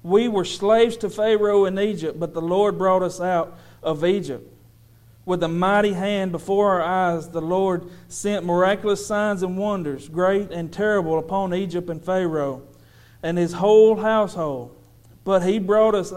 [0.03, 4.49] We were slaves to Pharaoh in Egypt, but the Lord brought us out of Egypt.
[5.25, 10.49] With a mighty hand before our eyes, the Lord sent miraculous signs and wonders, great
[10.49, 12.61] and terrible, upon Egypt and Pharaoh
[13.21, 14.73] and his whole household.
[15.25, 16.13] But he brought us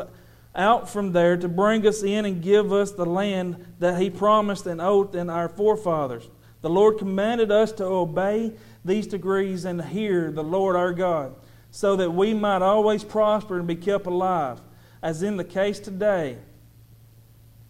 [0.58, 4.66] out from there to bring us in and give us the land that he promised
[4.66, 6.28] and oath in our forefathers.
[6.60, 8.52] The Lord commanded us to obey
[8.84, 11.36] these decrees and hear the Lord our God,
[11.70, 14.60] so that we might always prosper and be kept alive,
[15.00, 16.38] as in the case today.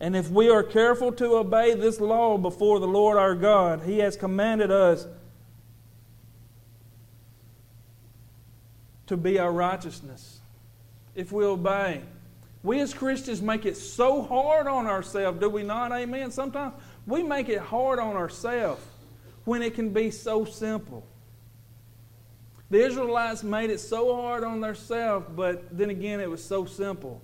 [0.01, 3.98] And if we are careful to obey this law before the Lord our God, He
[3.98, 5.07] has commanded us
[9.09, 10.38] to be our righteousness
[11.14, 12.03] if we obey.
[12.62, 15.92] We as Christians make it so hard on ourselves, do we not?
[15.92, 16.31] Amen.
[16.31, 16.75] Sometimes
[17.07, 18.85] we make it hard on ourselves
[19.44, 21.07] when it can be so simple.
[22.71, 27.23] The Israelites made it so hard on themselves, but then again, it was so simple.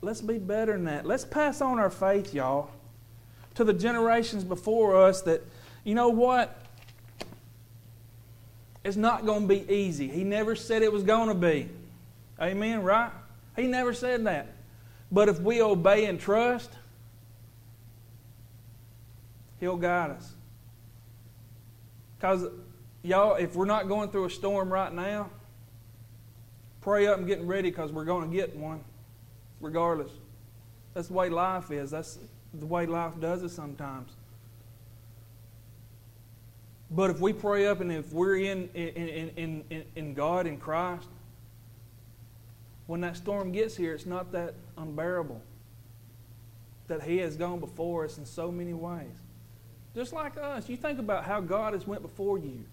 [0.00, 1.04] Let's be better than that.
[1.04, 2.70] Let's pass on our faith, y'all,
[3.56, 5.42] to the generations before us that,
[5.84, 6.56] you know what?
[8.84, 10.08] It's not going to be easy.
[10.08, 11.68] He never said it was going to be.
[12.40, 13.10] Amen, right?
[13.56, 14.48] He never said that.
[15.10, 16.70] But if we obey and trust,
[19.58, 20.34] He'll guide us.
[22.18, 22.46] Because,
[23.02, 25.30] y'all, if we're not going through a storm right now,
[26.80, 28.84] pray up and getting ready because we're going to get one,
[29.60, 30.10] regardless.
[30.94, 31.90] That's the way life is.
[31.90, 32.18] That's
[32.52, 34.12] the way life does it sometimes.
[36.90, 38.88] But if we pray up and if we're in, in,
[39.36, 41.08] in, in, in God, in Christ,
[42.86, 45.40] when that storm gets here, it's not that unbearable.
[46.88, 49.14] That He has gone before us in so many ways.
[49.94, 50.68] Just like us.
[50.68, 52.64] You think about how God has went before you.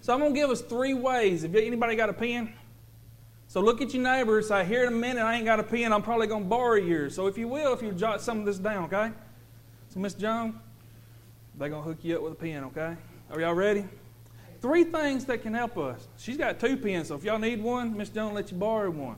[0.00, 1.44] So I'm going to give us three ways.
[1.44, 2.52] If anybody got a pen?
[3.46, 5.62] So look at your neighbor and say, here in a minute, I ain't got a
[5.62, 5.92] pen.
[5.92, 7.14] I'm probably going to borrow yours.
[7.14, 9.12] So if you will, if you jot some of this down, okay?
[9.90, 10.54] So Miss Jones,
[11.56, 12.96] they're going to hook you up with a pen, okay?
[13.30, 13.84] Are y'all ready?
[14.62, 16.06] Three things that can help us.
[16.16, 19.16] She's got two pens, so if y'all need one, Miss Jones let you borrow one.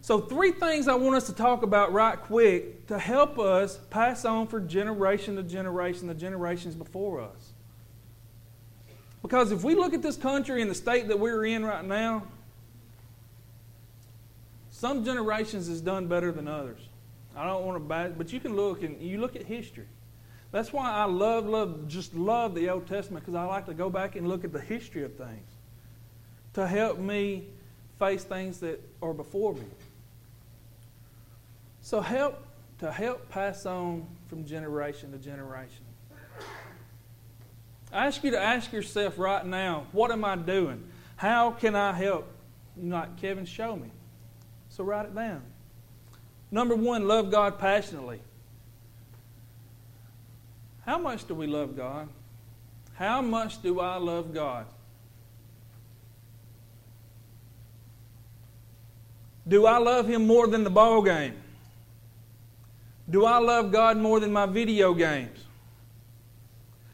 [0.00, 4.24] So, three things I want us to talk about right quick to help us pass
[4.24, 7.52] on for generation to generation, the generations before us.
[9.22, 12.24] Because if we look at this country and the state that we're in right now,
[14.70, 16.80] some generations has done better than others.
[17.36, 19.86] I don't want to bad, but you can look and you look at history.
[20.54, 23.90] That's why I love, love, just love the Old Testament because I like to go
[23.90, 25.50] back and look at the history of things
[26.52, 27.48] to help me
[27.98, 29.64] face things that are before me.
[31.80, 32.46] So help
[32.78, 35.84] to help pass on from generation to generation.
[37.92, 40.84] I ask you to ask yourself right now, what am I doing?
[41.16, 42.28] How can I help?
[42.80, 43.90] Like Kevin, show me.
[44.68, 45.42] So write it down.
[46.52, 48.20] Number one, love God passionately.
[50.86, 52.08] How much do we love God?
[52.94, 54.66] How much do I love God?
[59.46, 61.34] Do I love Him more than the ball game?
[63.08, 65.38] Do I love God more than my video games?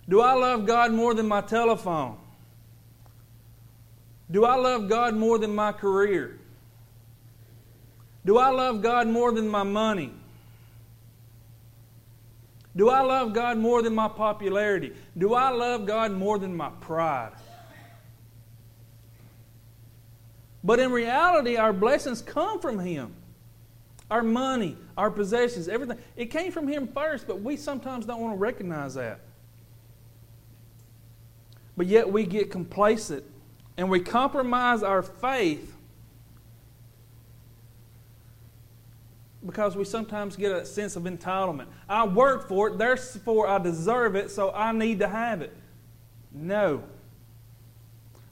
[0.09, 2.17] Do I love God more than my telephone?
[4.31, 6.39] Do I love God more than my career?
[8.25, 10.13] Do I love God more than my money?
[12.81, 14.95] Do I love God more than my popularity?
[15.19, 17.33] Do I love God more than my pride?
[20.65, 23.15] But in reality, our blessings come from Him
[24.11, 25.99] our money, our possessions, everything.
[26.17, 29.21] It came from Him first, but we sometimes don't want to recognize that.
[31.77, 33.25] But yet we get complacent
[33.77, 35.77] and we compromise our faith
[39.45, 41.67] because we sometimes get a sense of entitlement.
[41.89, 45.57] I work for it, therefore I deserve it, so I need to have it.
[46.33, 46.83] No.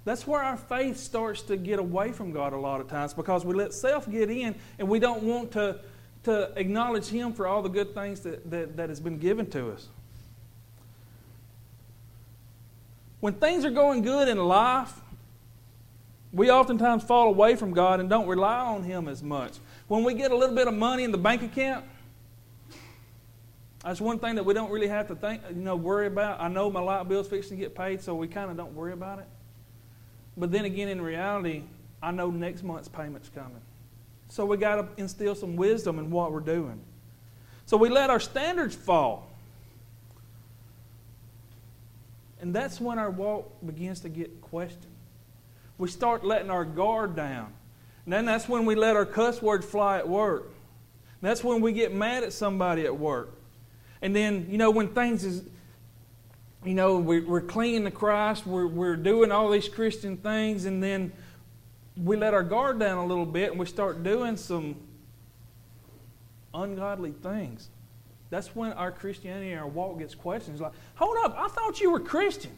[0.05, 3.45] That's where our faith starts to get away from God a lot of times because
[3.45, 5.81] we let self get in and we don't want to,
[6.25, 9.71] to acknowledge Him for all the good things that, that, that has been given to
[9.73, 9.89] us.
[13.21, 14.95] When things are going good in life,
[16.33, 19.55] we oftentimes fall away from God and don't rely on Him as much.
[19.89, 21.85] When we get a little bit of money in the bank account,
[23.83, 26.41] that's one thing that we don't really have to think, you know, worry about.
[26.41, 28.93] I know my light bill's fixing to get paid, so we kind of don't worry
[28.93, 29.27] about it.
[30.37, 31.63] But then again, in reality,
[32.03, 33.63] I know next month's payment's coming.
[34.29, 36.81] So we got to instill some wisdom in what we're doing.
[37.65, 39.31] So we let our standards fall.
[42.41, 44.85] And that's when our walk begins to get questioned.
[45.79, 47.53] We start letting our guard down.
[48.13, 50.51] Then that's when we let our cuss words fly at work.
[51.21, 53.31] That's when we get mad at somebody at work.
[54.01, 55.43] And then, you know, when things is
[56.65, 60.83] you know, we're, we're clinging to Christ, we're, we're doing all these Christian things, and
[60.83, 61.13] then
[61.97, 64.77] we let our guard down a little bit and we start doing some
[66.55, 67.71] ungodly things.
[68.31, 70.55] That's when our Christianity and our walk gets questioned.
[70.55, 72.53] It's like, hold up, I thought you were Christian.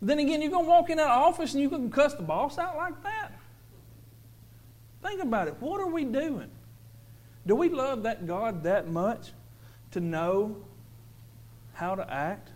[0.00, 2.22] But then again, you're going to walk in that office and you can cuss the
[2.22, 3.23] boss out like that?
[5.04, 5.56] Think about it.
[5.60, 6.50] What are we doing?
[7.46, 9.32] Do we love that God that much
[9.90, 10.56] to know
[11.74, 12.48] how to act?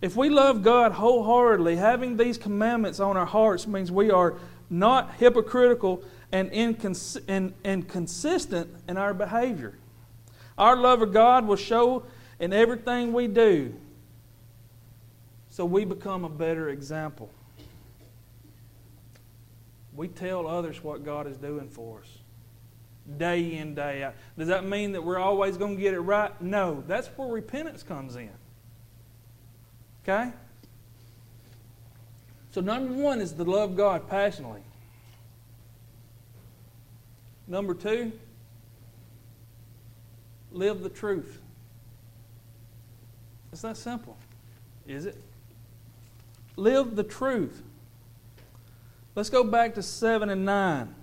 [0.00, 4.38] If we love God wholeheartedly, having these commandments on our hearts means we are
[4.70, 9.74] not hypocritical and, incons- and, and consistent in our behavior.
[10.56, 12.04] Our love of God will show
[12.38, 13.74] in everything we do
[15.50, 17.28] so we become a better example.
[19.94, 22.18] We tell others what God is doing for us
[23.18, 24.14] day in, day out.
[24.38, 26.40] Does that mean that we're always going to get it right?
[26.40, 26.84] No.
[26.86, 28.30] That's where repentance comes in.
[30.04, 30.32] Okay?
[32.52, 34.62] So, number one is to love God passionately.
[37.46, 38.12] Number two,
[40.52, 41.40] live the truth.
[43.52, 44.16] It's that simple,
[44.86, 45.20] is it?
[46.56, 47.62] Live the truth.
[49.20, 50.94] Let's go back to 7 and 9.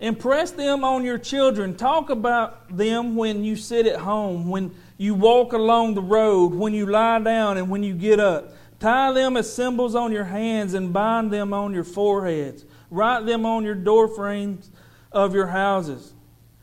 [0.00, 1.76] Impress them on your children.
[1.76, 6.72] Talk about them when you sit at home, when you walk along the road, when
[6.72, 8.54] you lie down, and when you get up.
[8.80, 12.64] Tie them as symbols on your hands and bind them on your foreheads.
[12.90, 14.70] Write them on your door frames
[15.12, 16.14] of your houses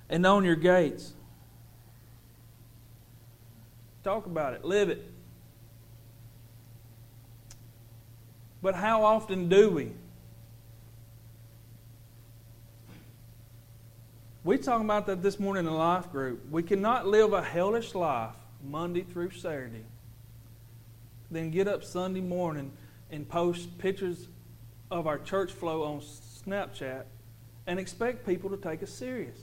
[0.09, 1.13] and on your gates.
[4.03, 5.11] Talk about it, live it.
[8.65, 9.91] But how often do we?
[14.43, 16.49] We talking about that this morning in the life group.
[16.49, 19.85] We cannot live a hellish life Monday through Saturday,
[21.29, 22.71] then get up Sunday morning
[23.11, 24.29] and post pictures
[24.89, 27.03] of our church flow on Snapchat
[27.67, 29.37] and expect people to take us serious.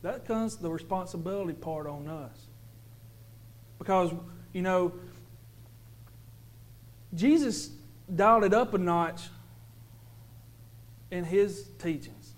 [0.00, 2.46] That comes the responsibility part on us.
[3.78, 4.12] Because,
[4.54, 4.94] you know,
[7.14, 7.70] Jesus
[8.14, 9.22] dialed it up a notch
[11.10, 12.34] in his teachings.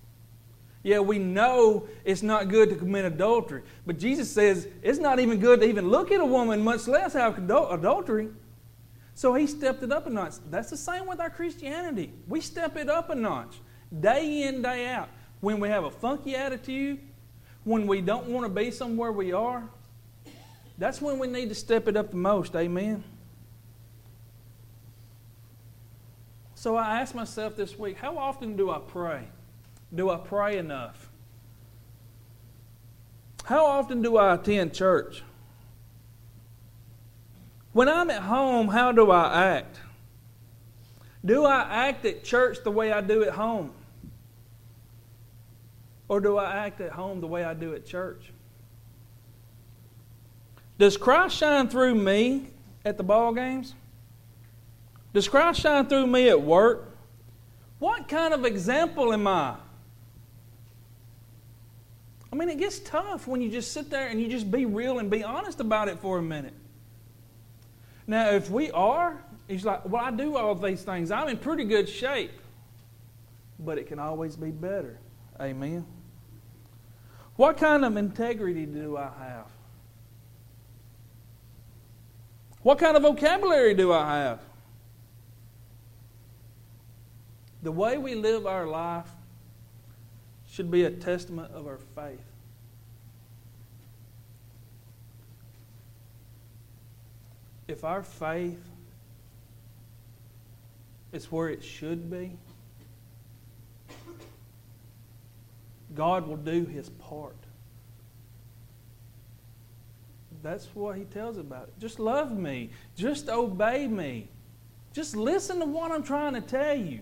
[0.83, 5.39] Yeah, we know it's not good to commit adultery, but Jesus says it's not even
[5.39, 8.29] good to even look at a woman, much less have adultery.
[9.15, 10.35] So he stepped it up a notch.
[10.51, 12.13] That's the same with our Christianity.
[12.27, 13.57] We step it up a notch,
[14.01, 15.11] day in, day out.
[15.41, 17.01] When we have a funky attitude,
[17.65, 19.69] when we don't want to be somewhere we are,
[20.79, 22.57] that's when we need to step it up the most.
[22.57, 23.05] Amen.
[26.61, 29.23] So I asked myself this week how often do I pray?
[29.95, 31.09] Do I pray enough?
[33.45, 35.23] How often do I attend church?
[37.73, 39.81] When I'm at home, how do I act?
[41.25, 43.73] Do I act at church the way I do at home?
[46.09, 48.35] Or do I act at home the way I do at church?
[50.77, 52.49] Does Christ shine through me
[52.85, 53.75] at the ball games?
[55.13, 56.97] Does Christ shine through me at work?
[57.79, 59.57] What kind of example am I?
[62.33, 64.99] I mean, it gets tough when you just sit there and you just be real
[64.99, 66.55] and be honest about it for a minute.
[68.07, 71.11] Now, if we are, he's like, well, I do all these things.
[71.11, 72.33] I'm in pretty good shape.
[73.59, 74.99] But it can always be better.
[75.41, 75.85] Amen.
[77.37, 79.47] What kind of integrity do I have?
[82.63, 84.41] What kind of vocabulary do I have?
[87.63, 89.09] The way we live our life
[90.51, 92.21] should be a testament of our faith.
[97.69, 98.61] If our faith
[101.13, 102.33] is where it should be,
[105.95, 107.37] God will do his part.
[110.43, 111.75] That's what he tells about it.
[111.79, 112.71] Just love me.
[112.97, 114.29] Just obey me.
[114.93, 117.01] Just listen to what I'm trying to tell you.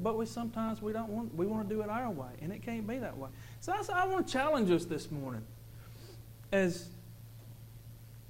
[0.00, 2.62] But we sometimes we don't want we want to do it our way, and it
[2.62, 3.30] can't be that way.
[3.60, 5.42] So I, I want to challenge us this morning.
[6.52, 6.88] As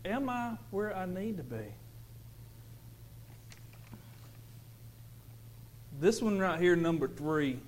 [0.04, 1.74] am I where I need to be?
[6.00, 7.58] This one right here, number three,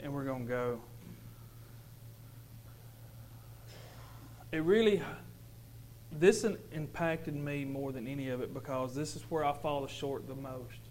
[0.00, 0.80] and we're going to go.
[4.50, 5.02] It really,
[6.10, 10.26] this impacted me more than any of it because this is where I fall short
[10.26, 10.85] the most.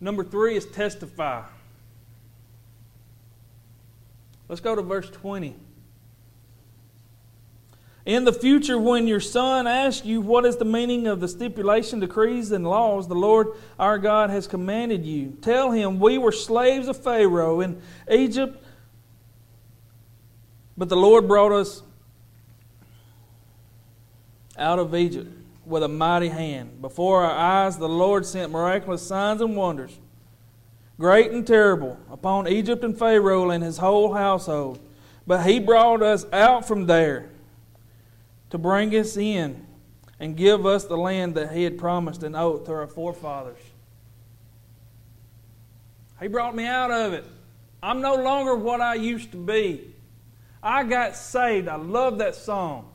[0.00, 1.42] Number three is testify.
[4.48, 5.54] Let's go to verse 20.
[8.06, 12.00] In the future, when your son asks you what is the meaning of the stipulation,
[12.00, 16.88] decrees, and laws the Lord our God has commanded you, tell him, We were slaves
[16.88, 18.64] of Pharaoh in Egypt,
[20.78, 21.82] but the Lord brought us
[24.56, 25.37] out of Egypt
[25.68, 26.80] with a mighty hand.
[26.80, 29.98] Before our eyes, the Lord sent miraculous signs and wonders,
[30.98, 34.80] great and terrible, upon Egypt and Pharaoh and his whole household.
[35.26, 37.28] But he brought us out from there
[38.50, 39.66] to bring us in
[40.18, 43.60] and give us the land that he had promised an oath to our forefathers.
[46.20, 47.24] He brought me out of it.
[47.82, 49.94] I'm no longer what I used to be.
[50.62, 51.68] I got saved.
[51.68, 52.90] I love that song.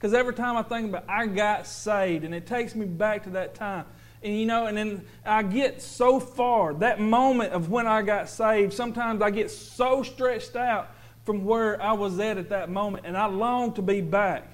[0.00, 3.24] Because every time I think about it, I got saved, and it takes me back
[3.24, 3.84] to that time.
[4.22, 8.30] And you know, and then I get so far, that moment of when I got
[8.30, 10.88] saved, sometimes I get so stretched out
[11.26, 14.48] from where I was at at that moment, and I long to be back.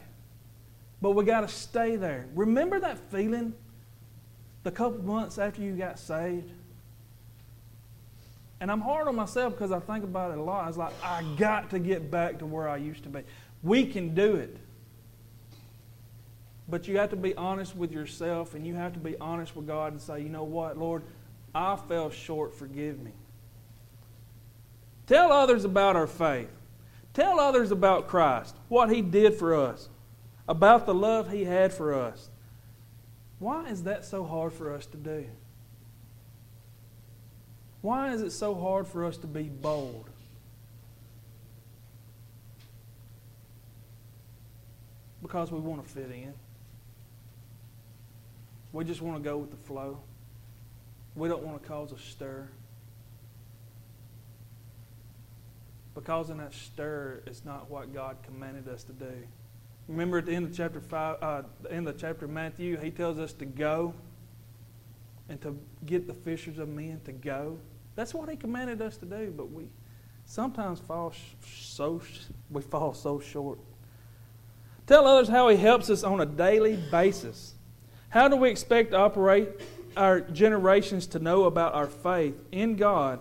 [1.00, 2.26] But we got to stay there.
[2.34, 3.54] Remember that feeling
[4.64, 6.50] the couple months after you got saved?
[8.58, 10.64] And I'm hard on myself because I think about it a lot.
[10.64, 13.20] I was like, I got to get back to where I used to be.
[13.62, 14.56] We can do it.
[16.68, 19.66] But you have to be honest with yourself and you have to be honest with
[19.66, 21.02] God and say, you know what, Lord,
[21.54, 22.54] I fell short.
[22.54, 23.12] Forgive me.
[25.06, 26.50] Tell others about our faith.
[27.14, 29.88] Tell others about Christ, what He did for us,
[30.48, 32.28] about the love He had for us.
[33.38, 35.26] Why is that so hard for us to do?
[37.80, 40.10] Why is it so hard for us to be bold?
[45.22, 46.34] Because we want to fit in.
[48.76, 49.96] We just want to go with the flow.
[51.14, 52.46] We don't want to cause a stir.
[55.94, 59.14] Because in that stir is not what God commanded us to do.
[59.88, 63.18] Remember at the end of chapter five, uh, the end of chapter Matthew, he tells
[63.18, 63.94] us to go
[65.30, 67.58] and to get the fishers of men to go.
[67.94, 69.68] That's what he commanded us to do, but we
[70.26, 71.14] sometimes fall
[71.50, 72.02] so
[72.50, 73.58] we fall so short.
[74.86, 77.54] Tell others how he helps us on a daily basis.
[78.08, 79.48] How do we expect to operate
[79.96, 83.20] our generations to know about our faith in God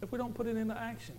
[0.00, 1.16] if we don't put it into action?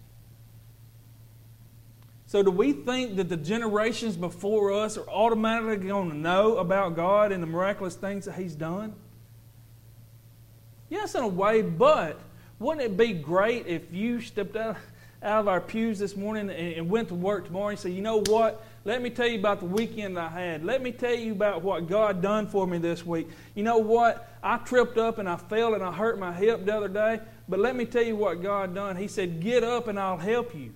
[2.26, 6.96] So, do we think that the generations before us are automatically going to know about
[6.96, 8.96] God and the miraculous things that He's done?
[10.90, 12.20] Yes, in a way, but
[12.58, 14.78] wouldn't it be great if you stepped out,
[15.22, 18.02] out of our pews this morning and, and went to work tomorrow and said, you
[18.02, 18.66] know what?
[18.86, 20.66] Let me tell you about the weekend I had.
[20.66, 23.30] Let me tell you about what God done for me this week.
[23.56, 24.30] You know what?
[24.44, 27.60] I tripped up and I fell and I hurt my hip the other day, but
[27.60, 28.98] let me tell you what God done.
[28.98, 30.74] He said, "Get up and I'll help you."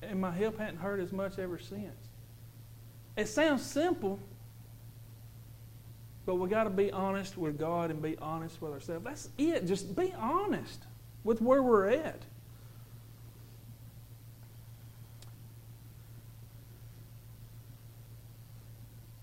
[0.00, 2.08] And my hip hadn't hurt as much ever since.
[3.16, 4.18] It sounds simple,
[6.24, 9.04] but we got to be honest with God and be honest with ourselves.
[9.04, 9.66] That's it.
[9.66, 10.84] Just be honest
[11.22, 12.22] with where we're at.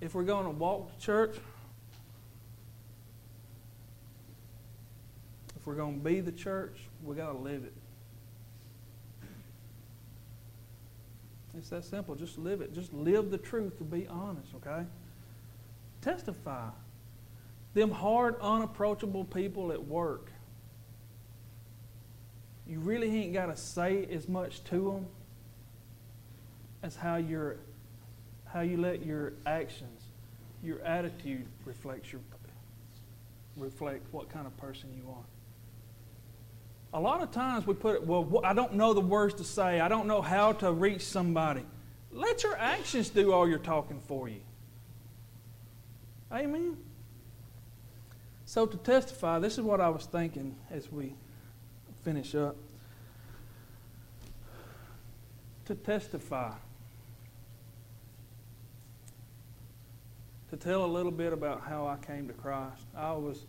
[0.04, 1.38] If we're going to walk to church,
[5.56, 7.74] if we're going to be the church, we got to live it.
[11.58, 12.16] It's that simple.
[12.16, 12.74] Just live it.
[12.74, 14.84] Just live the truth to be honest, okay?
[16.02, 16.68] Testify.
[17.74, 20.32] Them hard, unapproachable people at work.
[22.68, 25.06] You really ain't got to say as much to them
[26.82, 27.56] as how you're
[28.54, 30.04] how you let your actions,
[30.62, 32.22] your attitude reflects your
[33.58, 37.00] reflect what kind of person you are.
[37.00, 39.80] A lot of times we put it, well, I don't know the words to say.
[39.80, 41.64] I don't know how to reach somebody.
[42.12, 44.42] Let your actions do all your talking for you.
[46.32, 46.78] Amen.
[48.46, 51.16] So to testify, this is what I was thinking as we
[52.04, 52.56] finish up.
[55.66, 56.52] To testify.
[60.54, 62.86] To tell a little bit about how I came to Christ.
[62.96, 63.48] I was,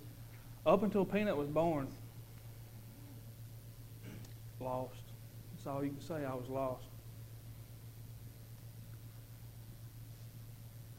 [0.65, 1.87] up until Peanut was born,
[4.59, 5.03] lost.
[5.53, 6.25] That's all you can say.
[6.25, 6.87] I was lost.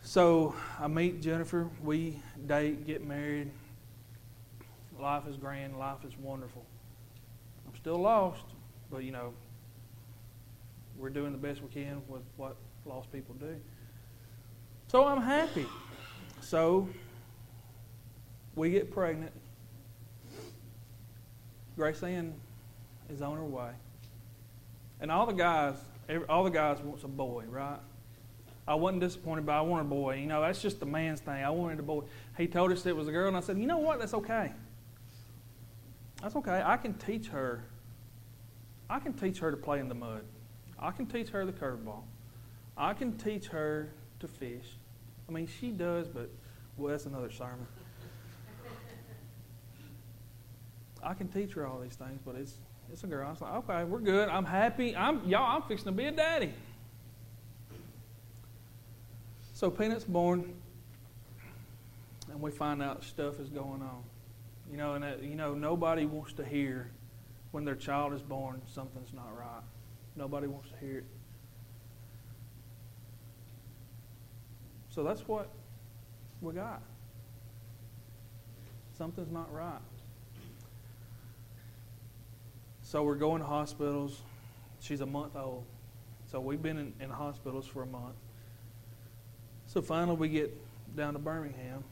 [0.03, 1.67] So I meet Jennifer.
[1.83, 3.49] We date, get married.
[4.99, 5.79] Life is grand.
[5.79, 6.63] Life is wonderful.
[7.67, 8.43] I'm still lost,
[8.91, 9.33] but you know,
[10.99, 13.55] we're doing the best we can with what lost people do.
[14.87, 15.65] So I'm happy.
[16.45, 16.87] So
[18.55, 19.31] we get pregnant.
[21.75, 22.35] Grace Ann
[23.09, 23.71] is on her way.
[25.01, 25.73] And all the guys,
[26.29, 27.79] all the guys wants a boy, right?
[28.67, 30.17] I wasn't disappointed, but I wanted a boy.
[30.17, 31.43] You know, that's just the man's thing.
[31.43, 32.03] I wanted a boy.
[32.37, 33.97] He told us it was a girl, and I said, you know what?
[33.97, 34.53] That's okay.
[36.21, 36.61] That's okay.
[36.63, 37.63] I can teach her.
[38.87, 40.21] I can teach her to play in the mud.
[40.77, 42.03] I can teach her the curveball.
[42.77, 43.89] I can teach her
[44.19, 44.77] to fish.
[45.27, 46.29] I mean, she does, but
[46.77, 47.67] well, that's another sermon.
[51.03, 52.55] I can teach her all these things, but it's
[52.91, 53.27] it's a girl.
[53.27, 54.29] I was like, okay, we're good.
[54.29, 54.95] I'm happy.
[54.95, 55.55] I'm y'all.
[55.55, 56.53] I'm fixing to be a daddy.
[59.53, 60.53] So Peanut's born,
[62.29, 64.03] and we find out stuff is going on.
[64.71, 66.89] You know, and that, you know nobody wants to hear
[67.51, 69.63] when their child is born something's not right.
[70.15, 71.05] Nobody wants to hear it.
[74.95, 75.49] So that's what
[76.39, 76.81] we got.
[78.97, 79.81] Something's not right.
[82.81, 84.21] So we're going to hospitals.
[84.79, 85.65] She's a month old.
[86.31, 88.15] So we've been in, in hospitals for a month.
[89.65, 90.57] So finally we get
[90.95, 91.83] down to Birmingham.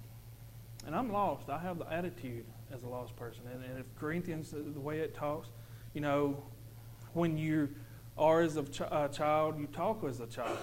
[0.86, 1.50] And I'm lost.
[1.50, 3.42] I have the attitude as a lost person.
[3.52, 5.50] And, and if Corinthians, uh, the way it talks,
[5.94, 6.42] you know,
[7.12, 7.68] when you
[8.18, 10.58] are as a, ch- a child, you talk as a child.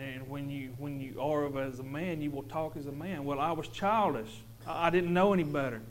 [0.00, 3.24] And when you when you are as a man, you will talk as a man.
[3.24, 4.30] Well, I was childish.
[4.66, 5.82] I, didn't know any better.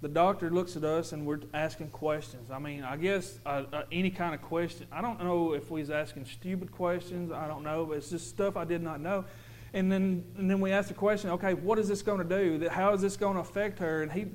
[0.00, 2.50] The doctor looks at us and we're asking questions.
[2.50, 4.86] I mean, I guess uh, uh, any kind of question.
[4.92, 7.32] I don't know if we was asking stupid questions.
[7.32, 9.24] I don't know, but it's just stuff I did not know.
[9.72, 12.68] And then and then we ask the question, okay, what is this going to do?
[12.68, 14.02] How is this going to affect her?
[14.02, 14.26] And he,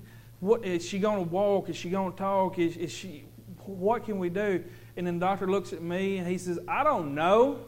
[0.42, 1.70] what is she going to walk?
[1.70, 2.60] Is she going to talk?
[2.60, 3.26] Is, is she?
[3.66, 4.64] What can we do?
[4.98, 7.60] And then the doctor looks at me and he says, I don't know.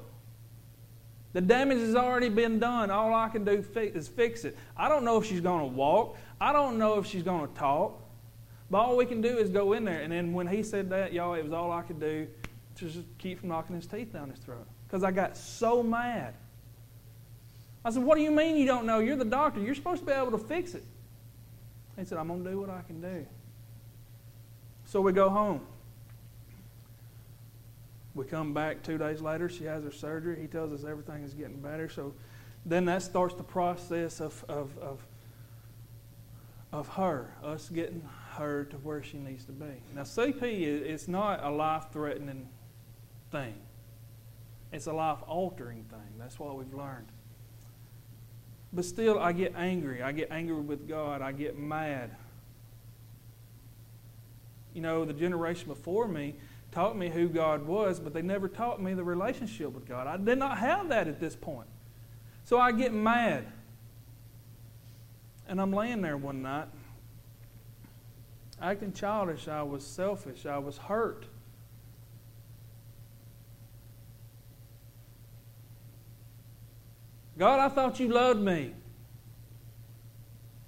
[1.34, 2.90] The damage has already been done.
[2.90, 4.58] All I can do is fix it.
[4.76, 6.18] I don't know if she's going to walk.
[6.42, 8.02] I don't know if she's going to talk.
[8.72, 10.02] But all we can do is go in there.
[10.02, 12.28] And then when he said that, y'all, it was all I could do
[12.78, 14.66] to just keep from knocking his teeth down his throat.
[14.88, 16.34] Because I got so mad.
[17.86, 19.00] I said, What do you mean you don't know?
[19.00, 19.60] You're the doctor.
[19.60, 20.84] You're supposed to be able to fix it.
[21.98, 23.26] He said, I'm going to do what I can do.
[24.86, 25.62] So we go home.
[28.20, 29.48] We come back two days later.
[29.48, 30.42] She has her surgery.
[30.42, 31.88] He tells us everything is getting better.
[31.88, 32.14] So
[32.66, 35.00] then that starts the process of, of, of,
[36.74, 39.72] of her, us getting her to where she needs to be.
[39.96, 42.50] Now, CP is not a life threatening
[43.32, 43.56] thing,
[44.74, 46.18] it's a life altering thing.
[46.18, 47.08] That's what we've learned.
[48.74, 50.04] But still, I get angry.
[50.04, 51.22] I get angry with God.
[51.22, 52.18] I get mad.
[54.74, 56.36] You know, the generation before me
[56.72, 60.08] taught me who God was, but they never taught me the relationship with God.
[60.08, 61.68] I did not have that at this point.
[62.44, 63.46] So I get mad.
[65.48, 66.68] And I'm laying there one night,
[68.62, 69.48] acting childish.
[69.48, 70.46] I was selfish.
[70.46, 71.26] I was hurt.
[77.40, 78.74] God, I thought you loved me.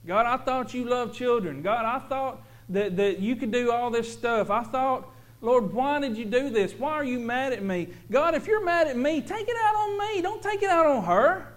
[0.08, 1.62] God, I thought you loved children.
[1.62, 4.50] God, I thought that, that you could do all this stuff.
[4.50, 5.11] I thought,
[5.42, 6.74] Lord, why did you do this?
[6.74, 7.90] Why are you mad at me?
[8.12, 10.22] God, if you're mad at me, take it out on me.
[10.22, 11.48] Don't take it out on her.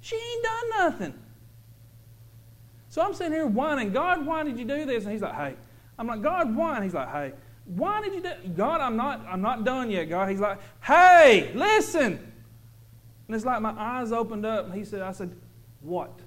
[0.00, 1.14] She ain't done nothing.
[2.90, 5.04] So I'm sitting here whining, God, why did you do this?
[5.04, 5.54] And he's like, hey.
[5.98, 6.76] I'm like, God, why?
[6.76, 7.32] And he's like, hey,
[7.64, 10.28] why did you do God, I'm not, I'm not done yet, God.
[10.28, 12.30] He's like, hey, listen.
[13.30, 15.36] And it's like my eyes opened up, and he said, I said,
[15.82, 16.18] What?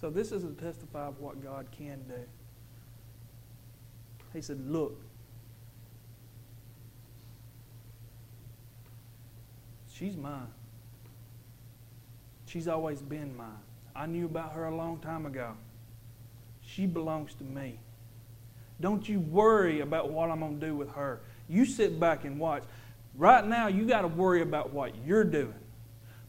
[0.00, 2.14] So this is a testify of what God can do.
[4.32, 4.98] He said, Look.
[9.92, 10.46] She's mine.
[12.46, 13.50] She's always been mine.
[13.94, 15.52] I knew about her a long time ago.
[16.62, 17.78] She belongs to me.
[18.80, 21.20] Don't you worry about what I'm going to do with her.
[21.50, 22.62] You sit back and watch.
[23.14, 25.52] Right now, you got to worry about what you're doing.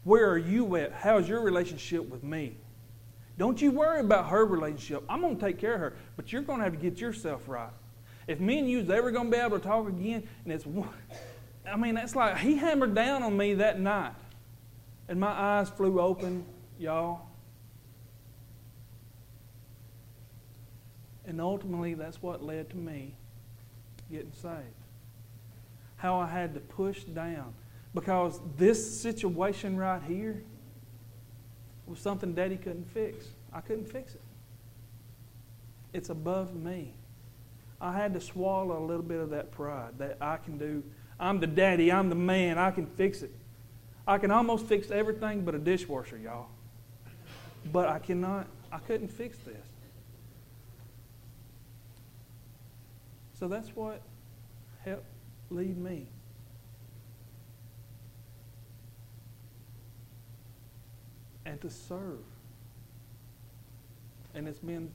[0.04, 0.92] Where are you at?
[0.92, 2.58] How's your relationship with me?
[3.42, 5.04] Don't you worry about her relationship.
[5.10, 7.42] I'm going to take care of her, but you're going to have to get yourself
[7.48, 7.72] right.
[8.28, 10.64] If me and you's ever going to be able to talk again, and it's,
[11.68, 14.14] I mean, that's like he hammered down on me that night,
[15.08, 16.46] and my eyes flew open,
[16.78, 17.22] y'all.
[21.26, 23.16] And ultimately, that's what led to me
[24.12, 24.54] getting saved
[25.98, 27.56] how I had to push down.
[27.96, 30.44] Because this situation right here
[31.92, 33.28] was something Daddy couldn't fix.
[33.54, 34.22] I couldn't fix it.
[35.94, 36.94] It's above me.
[37.80, 40.84] I had to swallow a little bit of that pride that I can do.
[41.20, 43.34] I'm the daddy, I'm the man, I can fix it.
[44.08, 46.48] I can almost fix everything but a dishwasher, y'all.
[47.72, 49.56] But I cannot, I couldn't fix this.
[53.38, 54.02] So that's what
[54.84, 55.06] helped
[55.50, 56.08] lead me.
[61.46, 62.24] And to serve.
[64.34, 64.92] And it's been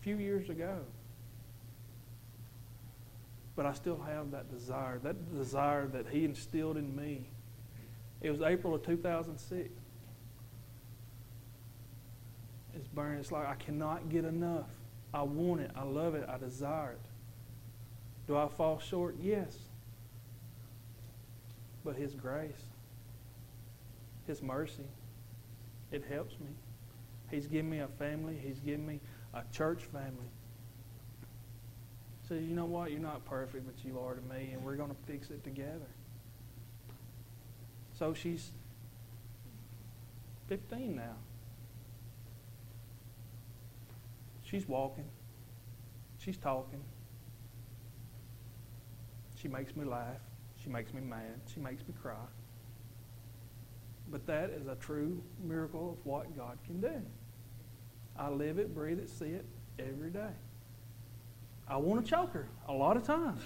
[0.00, 0.78] a few years ago.
[3.56, 7.26] But I still have that desire, that desire that He instilled in me.
[8.20, 9.68] It was April of 2006.
[12.74, 13.18] It's burning.
[13.18, 14.70] It's like I cannot get enough.
[15.12, 15.70] I want it.
[15.76, 16.26] I love it.
[16.28, 17.00] I desire it.
[18.26, 19.16] Do I fall short?
[19.20, 19.58] Yes
[21.84, 22.64] but His grace,
[24.26, 24.84] His mercy,
[25.92, 26.50] it helps me.
[27.30, 29.00] He's given me a family, He's given me
[29.34, 30.30] a church family.
[32.28, 32.90] So, you know what?
[32.90, 35.88] You're not perfect, but you are to me, and we're going to fix it together.
[37.98, 38.52] So she's
[40.48, 41.16] 15 now.
[44.42, 45.08] She's walking.
[46.18, 46.82] She's talking.
[49.34, 50.20] She makes me laugh.
[50.62, 51.40] She makes me mad.
[51.52, 52.14] She makes me cry.
[54.12, 57.00] But that is a true miracle of what God can do.
[58.14, 59.46] I live it, breathe it, see it
[59.78, 60.34] every day.
[61.66, 63.40] I want to choke her a lot of times.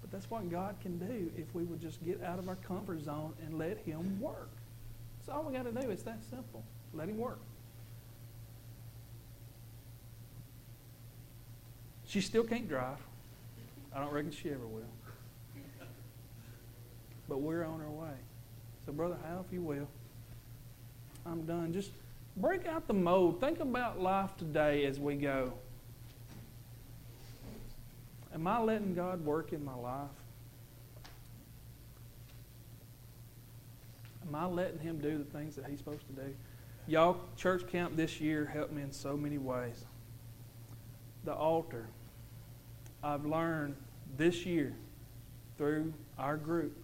[0.00, 3.04] But that's what God can do if we would just get out of our comfort
[3.04, 4.50] zone and let Him work.
[5.18, 5.90] That's all we got to do.
[5.90, 6.64] It's that simple.
[6.94, 7.40] Let Him work.
[12.06, 12.96] She still can't drive.
[13.94, 14.82] I don't reckon she ever will.
[17.30, 18.16] But we're on our way.
[18.84, 19.86] So, Brother Hal, if you will,
[21.24, 21.72] I'm done.
[21.72, 21.92] Just
[22.36, 23.40] break out the mold.
[23.40, 25.52] Think about life today as we go.
[28.34, 30.08] Am I letting God work in my life?
[34.26, 36.34] Am I letting Him do the things that He's supposed to do?
[36.88, 39.84] Y'all, church camp this year helped me in so many ways.
[41.24, 41.86] The altar.
[43.04, 43.76] I've learned
[44.16, 44.74] this year
[45.56, 46.76] through our group